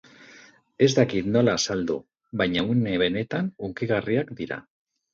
[0.85, 1.99] Ez dakit nola azaldu,
[2.43, 4.63] baina une benetan hunkigarriak dira.